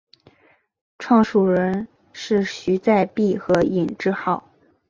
[0.97, 4.43] 创始人是徐载弼和尹致昊。